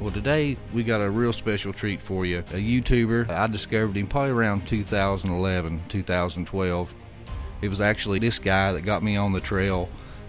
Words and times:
Well, 0.00 0.12
today 0.12 0.56
we 0.72 0.84
got 0.84 1.00
a 1.00 1.10
real 1.10 1.32
special 1.32 1.72
treat 1.72 2.00
for 2.00 2.24
you. 2.24 2.38
A 2.38 2.54
YouTuber, 2.54 3.32
I 3.32 3.48
discovered 3.48 3.96
him 3.96 4.06
probably 4.06 4.30
around 4.30 4.68
2011, 4.68 5.82
2012. 5.88 6.94
It 7.62 7.68
was 7.68 7.80
actually 7.80 8.20
this 8.20 8.38
guy 8.38 8.70
that 8.70 8.82
got 8.82 9.02
me 9.02 9.16
on 9.16 9.32
the 9.32 9.40
trail 9.40 9.88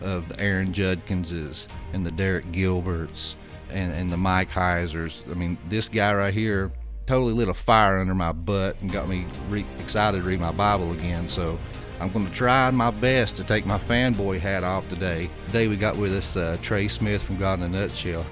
of 0.00 0.30
the 0.30 0.40
Aaron 0.40 0.72
Judkinses 0.72 1.66
and 1.92 2.06
the 2.06 2.10
Derek 2.10 2.50
Gilberts 2.52 3.34
and, 3.68 3.92
and 3.92 4.08
the 4.08 4.16
Mike 4.16 4.50
Heisers. 4.50 5.30
I 5.30 5.34
mean, 5.34 5.58
this 5.68 5.90
guy 5.90 6.14
right 6.14 6.32
here 6.32 6.72
totally 7.04 7.34
lit 7.34 7.48
a 7.48 7.54
fire 7.54 7.98
under 7.98 8.14
my 8.14 8.32
butt 8.32 8.80
and 8.80 8.90
got 8.90 9.10
me 9.10 9.26
re- 9.50 9.66
excited 9.78 10.22
to 10.22 10.26
read 10.26 10.40
my 10.40 10.52
Bible 10.52 10.92
again. 10.92 11.28
So 11.28 11.58
I'm 12.00 12.10
going 12.12 12.26
to 12.26 12.32
try 12.32 12.70
my 12.70 12.92
best 12.92 13.36
to 13.36 13.44
take 13.44 13.66
my 13.66 13.78
fanboy 13.78 14.40
hat 14.40 14.64
off 14.64 14.88
today. 14.88 15.28
Today 15.48 15.68
we 15.68 15.76
got 15.76 15.98
with 15.98 16.14
us 16.14 16.34
uh, 16.34 16.56
Trey 16.62 16.88
Smith 16.88 17.20
from 17.20 17.36
God 17.36 17.58
in 17.58 17.66
a 17.66 17.68
Nutshell. 17.68 18.24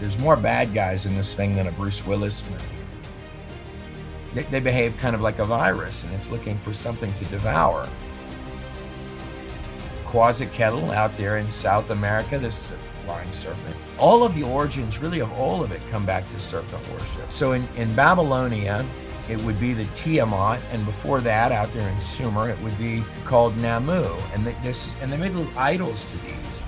There's 0.00 0.18
more 0.18 0.36
bad 0.36 0.72
guys 0.72 1.06
in 1.06 1.14
this 1.16 1.34
thing 1.34 1.54
than 1.54 1.66
a 1.66 1.72
Bruce 1.72 2.06
Willis 2.06 2.42
movie. 2.50 2.64
They, 4.34 4.42
they 4.44 4.60
behave 4.60 4.96
kind 4.96 5.14
of 5.14 5.20
like 5.20 5.38
a 5.38 5.44
virus 5.44 6.04
and 6.04 6.14
it's 6.14 6.30
looking 6.30 6.58
for 6.60 6.72
something 6.72 7.12
to 7.14 7.24
devour. 7.26 7.88
Quetzalcoatl 10.06 10.90
out 10.90 11.16
there 11.16 11.38
in 11.38 11.52
South 11.52 11.90
America, 11.90 12.38
this 12.38 12.68
flying 13.04 13.32
serpent. 13.32 13.76
All 13.98 14.24
of 14.24 14.34
the 14.34 14.42
origins, 14.42 14.98
really, 14.98 15.20
of 15.20 15.30
all 15.32 15.62
of 15.62 15.72
it 15.72 15.80
come 15.90 16.06
back 16.06 16.28
to 16.30 16.38
serpent 16.38 16.82
worship. 16.92 17.30
So 17.30 17.52
in, 17.52 17.68
in 17.76 17.94
Babylonia, 17.94 18.84
it 19.28 19.40
would 19.42 19.60
be 19.60 19.74
the 19.74 19.84
Tiamat, 19.94 20.60
and 20.72 20.84
before 20.84 21.20
that, 21.20 21.52
out 21.52 21.72
there 21.72 21.88
in 21.88 22.00
Sumer, 22.00 22.50
it 22.50 22.60
would 22.62 22.76
be 22.78 23.04
called 23.24 23.56
Namu, 23.58 24.04
and 24.34 24.44
the, 24.44 24.54
this 24.62 24.90
and 25.00 25.12
they 25.12 25.16
made 25.16 25.32
little 25.32 25.58
idols 25.58 26.04
to 26.04 26.16
these. 26.18 26.62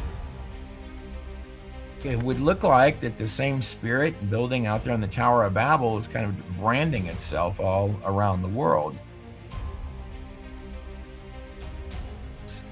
It 2.04 2.20
would 2.22 2.40
look 2.40 2.64
like 2.64 3.00
that 3.00 3.16
the 3.16 3.28
same 3.28 3.62
spirit 3.62 4.28
building 4.28 4.66
out 4.66 4.82
there 4.82 4.92
on 4.92 5.00
the 5.00 5.06
Tower 5.06 5.44
of 5.44 5.54
Babel 5.54 5.98
is 5.98 6.08
kind 6.08 6.26
of 6.26 6.56
branding 6.58 7.06
itself 7.06 7.60
all 7.60 7.94
around 8.04 8.42
the 8.42 8.48
world. 8.48 8.96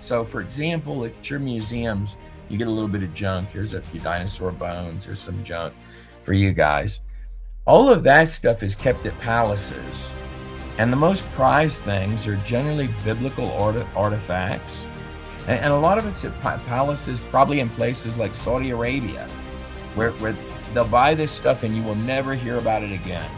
So, 0.00 0.24
for 0.24 0.40
example, 0.40 1.04
at 1.04 1.30
your 1.30 1.38
museums, 1.38 2.16
you 2.48 2.58
get 2.58 2.66
a 2.66 2.70
little 2.70 2.88
bit 2.88 3.04
of 3.04 3.14
junk. 3.14 3.50
Here's 3.50 3.74
a 3.74 3.80
few 3.80 4.00
dinosaur 4.00 4.50
bones. 4.50 5.04
Here's 5.04 5.20
some 5.20 5.44
junk 5.44 5.72
for 6.24 6.32
you 6.32 6.52
guys. 6.52 7.00
All 7.64 7.88
of 7.88 8.02
that 8.02 8.28
stuff 8.28 8.64
is 8.64 8.74
kept 8.74 9.06
at 9.06 9.16
palaces. 9.20 10.10
And 10.78 10.92
the 10.92 10.96
most 10.96 11.24
prized 11.32 11.78
things 11.82 12.26
are 12.26 12.36
generally 12.38 12.88
biblical 13.04 13.52
artifacts. 13.94 14.84
And, 15.46 15.72
a 15.72 15.76
lot 15.76 15.98
of 15.98 16.06
it's 16.06 16.24
at 16.24 16.38
palaces, 16.66 17.20
probably 17.30 17.60
in 17.60 17.68
places 17.70 18.16
like 18.16 18.34
Saudi 18.34 18.70
Arabia, 18.70 19.28
where, 19.94 20.12
where 20.12 20.36
they'll 20.74 20.86
buy 20.86 21.14
this 21.14 21.32
stuff 21.32 21.62
and 21.62 21.76
you 21.76 21.82
will 21.82 21.96
never 21.96 22.34
hear 22.34 22.58
about 22.58 22.82
it 22.82 22.92
again. 22.92 23.30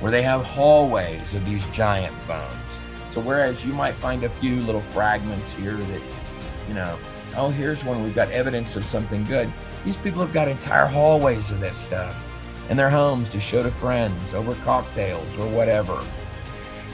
Where 0.00 0.10
they 0.10 0.22
have 0.22 0.44
hallways 0.44 1.34
of 1.34 1.44
these 1.44 1.66
giant 1.68 2.14
bones. 2.26 2.80
So, 3.10 3.20
whereas 3.20 3.64
you 3.64 3.72
might 3.72 3.94
find 3.94 4.24
a 4.24 4.28
few 4.28 4.62
little 4.62 4.80
fragments 4.80 5.52
here 5.52 5.76
that, 5.76 6.02
you 6.68 6.74
know, 6.74 6.98
oh, 7.36 7.50
here's 7.50 7.84
one, 7.84 8.02
we've 8.02 8.14
got 8.14 8.30
evidence 8.30 8.76
of 8.76 8.84
something 8.84 9.24
good. 9.24 9.52
These 9.84 9.96
people 9.98 10.20
have 10.20 10.32
got 10.32 10.48
entire 10.48 10.86
hallways 10.86 11.50
of 11.50 11.60
this 11.60 11.76
stuff 11.76 12.24
in 12.70 12.76
their 12.76 12.90
homes 12.90 13.28
to 13.30 13.40
show 13.40 13.62
to 13.62 13.70
friends 13.70 14.34
over 14.34 14.54
cocktails 14.64 15.36
or 15.36 15.46
whatever. 15.48 16.02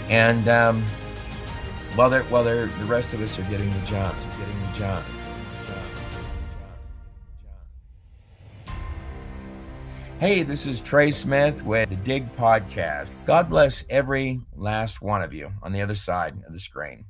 And 0.08 0.48
um, 0.48 0.84
while 1.98 2.08
they're 2.08 2.22
while 2.24 2.44
they're 2.44 2.66
the 2.66 2.84
rest 2.84 3.12
of 3.12 3.20
us 3.20 3.36
are 3.40 3.50
getting 3.50 3.68
the 3.72 3.86
job, 3.86 4.14
getting 4.38 4.72
the 4.72 4.78
job. 4.78 5.02
Hey, 10.20 10.44
this 10.44 10.64
is 10.64 10.80
Trey 10.80 11.10
Smith 11.10 11.64
with 11.64 11.88
the 11.88 11.96
Dig 11.96 12.32
Podcast. 12.36 13.10
God 13.26 13.50
bless 13.50 13.82
every 13.90 14.40
last 14.54 15.02
one 15.02 15.22
of 15.22 15.34
you 15.34 15.50
on 15.60 15.72
the 15.72 15.82
other 15.82 15.96
side 15.96 16.40
of 16.46 16.52
the 16.52 16.60
screen. 16.60 17.04